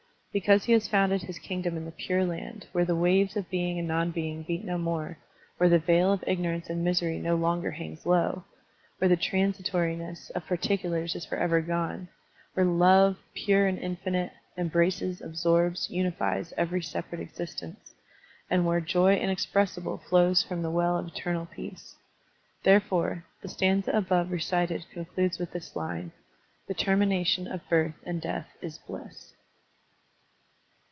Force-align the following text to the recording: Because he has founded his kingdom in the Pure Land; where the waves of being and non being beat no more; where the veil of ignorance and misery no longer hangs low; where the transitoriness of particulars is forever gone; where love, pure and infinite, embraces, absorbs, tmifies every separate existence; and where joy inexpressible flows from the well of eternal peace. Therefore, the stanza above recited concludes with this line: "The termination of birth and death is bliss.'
Because 0.33 0.63
he 0.63 0.71
has 0.71 0.87
founded 0.87 1.23
his 1.23 1.37
kingdom 1.39 1.75
in 1.75 1.83
the 1.83 1.91
Pure 1.91 2.23
Land; 2.25 2.65
where 2.71 2.85
the 2.85 2.95
waves 2.95 3.35
of 3.35 3.49
being 3.49 3.77
and 3.77 3.85
non 3.85 4.11
being 4.11 4.43
beat 4.43 4.63
no 4.63 4.77
more; 4.77 5.17
where 5.57 5.67
the 5.67 5.77
veil 5.77 6.13
of 6.13 6.23
ignorance 6.25 6.69
and 6.69 6.81
misery 6.85 7.19
no 7.19 7.35
longer 7.35 7.71
hangs 7.71 8.05
low; 8.05 8.45
where 8.97 9.09
the 9.09 9.17
transitoriness 9.17 10.29
of 10.31 10.45
particulars 10.47 11.15
is 11.15 11.25
forever 11.25 11.59
gone; 11.59 12.07
where 12.53 12.65
love, 12.65 13.17
pure 13.33 13.67
and 13.67 13.77
infinite, 13.79 14.31
embraces, 14.57 15.19
absorbs, 15.19 15.89
tmifies 15.89 16.53
every 16.55 16.81
separate 16.81 17.19
existence; 17.19 17.93
and 18.49 18.65
where 18.65 18.79
joy 18.79 19.15
inexpressible 19.17 19.97
flows 19.97 20.41
from 20.43 20.61
the 20.61 20.71
well 20.71 20.97
of 20.97 21.07
eternal 21.09 21.45
peace. 21.45 21.97
Therefore, 22.63 23.25
the 23.41 23.49
stanza 23.49 23.91
above 23.91 24.31
recited 24.31 24.85
concludes 24.93 25.39
with 25.39 25.51
this 25.51 25.75
line: 25.75 26.13
"The 26.69 26.73
termination 26.73 27.47
of 27.49 27.67
birth 27.67 27.95
and 28.05 28.21
death 28.21 28.47
is 28.61 28.77
bliss.' 28.77 29.33